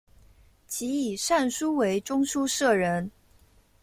[0.65, 3.11] 其以善书为中书舍人。